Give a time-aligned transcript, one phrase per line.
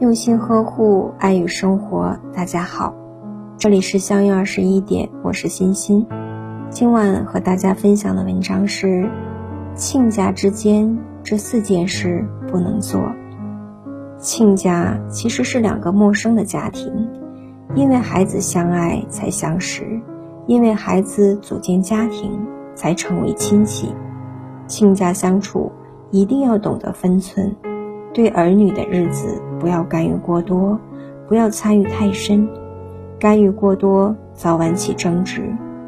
[0.00, 2.16] 用心呵护，爱与生活。
[2.32, 2.94] 大家好，
[3.58, 6.06] 这里是相约二十一点，我是欣欣。
[6.70, 9.06] 今晚和大家分享的文章是：
[9.74, 13.12] 亲家之间这四件事不能做。
[14.16, 17.06] 亲家其实是两个陌生的家庭，
[17.74, 20.00] 因为孩子相爱才相识，
[20.46, 22.40] 因为孩子组建家庭
[22.74, 23.94] 才成为亲戚。
[24.66, 25.70] 亲家相处。
[26.10, 27.54] 一定要懂得分寸，
[28.12, 30.76] 对儿女的日子不要干预过多，
[31.28, 32.48] 不要参与太深。
[33.18, 35.42] 干预过多，早晚起争执；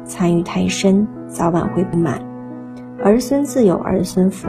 [0.05, 2.21] 参与太深，早晚会不满。
[3.03, 4.47] 儿孙自有儿孙福，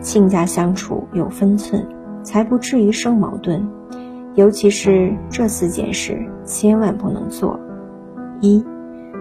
[0.00, 1.86] 亲家相处有分寸，
[2.22, 3.66] 才不至于生矛盾。
[4.34, 7.58] 尤其是这四件事，千万不能做：
[8.40, 8.62] 一，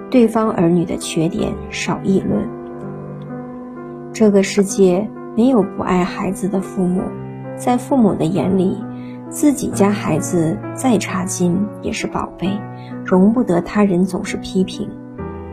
[0.09, 2.42] 对方儿女的缺点少议论。
[4.12, 5.08] 这个世界。
[5.38, 7.00] 没有不爱孩子的父母，
[7.56, 8.76] 在父母的眼里，
[9.30, 12.49] 自己家孩子再差劲也是宝贝，
[13.06, 14.89] 容不得他人总是批评。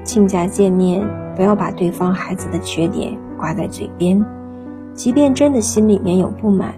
[0.05, 4.25] 亲家见面，不要把对方孩子的缺点挂在嘴边，
[4.93, 6.75] 即便真的心里面有不满，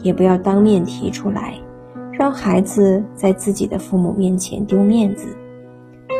[0.00, 1.54] 也不要当面提出来，
[2.12, 5.28] 让孩子在自己的父母面前丢面子。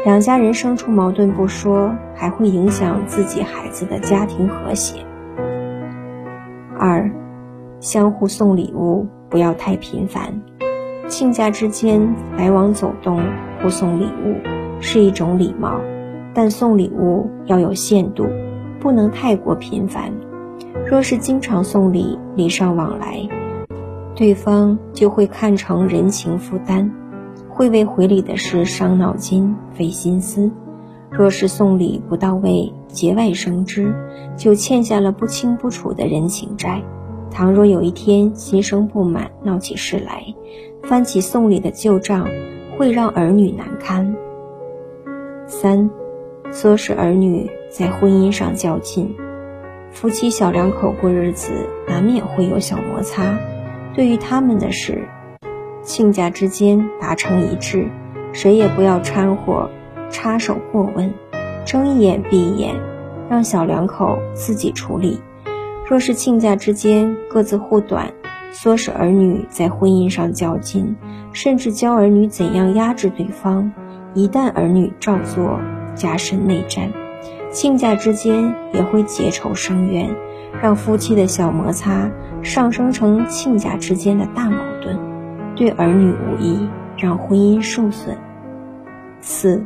[0.04, 5.00] 两家人生出矛盾不说，还会影响自己孩子的家庭和谐。
[6.78, 7.10] 二，
[7.80, 10.40] 相互送礼物不要太频繁。
[11.06, 13.20] 亲家之间来往走动，
[13.62, 14.36] 互送礼物
[14.80, 15.80] 是一种礼貌，
[16.34, 18.26] 但送礼物要有限度，
[18.78, 20.12] 不能太过频繁。
[20.86, 23.26] 若是经常送礼，礼尚往来，
[24.14, 26.90] 对方就会看成人情负担，
[27.48, 30.50] 会为回礼的事伤脑筋、费心思。
[31.10, 33.94] 若是送礼不到位，节外生枝，
[34.36, 36.82] 就欠下了不清不楚的人情债。
[37.30, 40.24] 倘若有一天心生不满，闹起事来，
[40.82, 42.26] 翻起送礼的旧账，
[42.76, 44.16] 会让儿女难堪。
[45.46, 45.88] 三，
[46.50, 49.14] 唆使儿女在婚姻上较劲。
[49.91, 51.53] 夫妻小两口过日子，
[51.86, 53.38] 难免会有小摩擦。
[53.94, 55.08] 对于他们的事，
[55.82, 57.88] 亲家之间达成一致，
[58.32, 59.70] 谁也不要掺和。
[60.10, 61.12] 插手过问，
[61.66, 62.74] 睁一眼闭一眼，
[63.28, 65.20] 让小两口自己处理。
[65.88, 68.12] 若是亲家之间各自护短，
[68.53, 70.94] 唆使儿女在婚姻上较劲，
[71.32, 73.72] 甚至教儿女怎样压制对方，
[74.12, 75.59] 一旦儿女照做，
[75.94, 76.93] 加深内战，
[77.50, 80.15] 亲家之间也会结仇生怨，
[80.60, 82.10] 让夫妻的小摩擦
[82.43, 84.98] 上升成亲家之间的大矛盾，
[85.56, 88.15] 对儿女无益，让婚姻受损。
[89.22, 89.65] 四。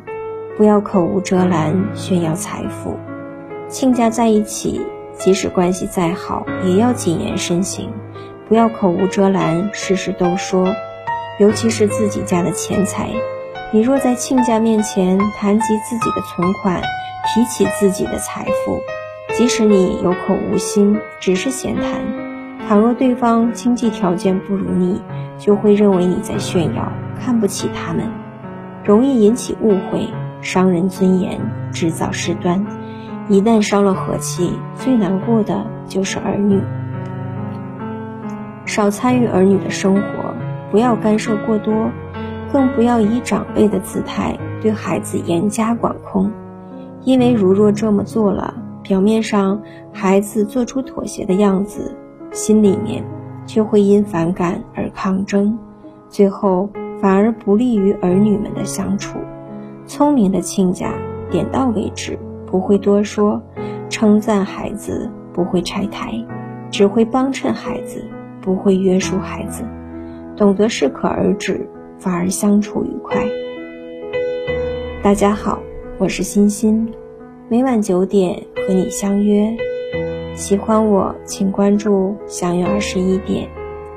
[0.58, 2.94] 不要口无遮拦炫耀财富，
[3.68, 4.82] 亲家在一起，
[5.18, 7.90] 即使关系再好，也要谨言慎行，
[8.48, 10.66] 不要口无遮拦，事事都说。
[11.38, 13.08] 尤其是自己家的钱财，
[13.72, 16.80] 你若在亲家面前谈及自己的存款，
[17.34, 18.80] 提起自己的财富，
[19.34, 21.84] 即使你有口无心，只是闲谈，
[22.68, 25.00] 倘若对方经济条件不如你，
[25.38, 28.10] 就会认为你在炫耀，看不起他们，
[28.84, 30.08] 容易引起误会。
[30.42, 31.40] 伤人尊严，
[31.72, 32.66] 制造事端，
[33.28, 36.60] 一旦伤了和气，最难过的就是儿女。
[38.64, 40.34] 少参与儿女的生活，
[40.70, 41.90] 不要干涉过多，
[42.52, 46.30] 更不要以长辈的姿态对孩子严加管控。
[47.04, 49.60] 因为如若这么做了，表面上
[49.92, 51.96] 孩子做出妥协的样子，
[52.32, 53.04] 心里面
[53.46, 55.58] 却会因反感而抗争，
[56.08, 56.68] 最后
[57.00, 59.18] 反而不利于儿女们的相处。
[59.86, 60.92] 聪明的亲家
[61.30, 62.18] 点到为止，
[62.52, 63.40] 不会多说；
[63.88, 66.12] 称赞孩子不会拆台，
[66.70, 68.04] 只会帮衬孩子，
[68.42, 69.64] 不会约束孩子。
[70.36, 71.66] 懂得适可而止，
[71.98, 73.26] 反而相处愉快。
[75.02, 75.62] 大家好，
[75.96, 76.92] 我是欣欣，
[77.48, 79.56] 每晚九点和你相约。
[80.34, 83.48] 喜欢我，请关注“相约二十一点”。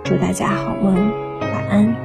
[0.05, 0.95] 祝大家好梦，
[1.41, 2.04] 晚安。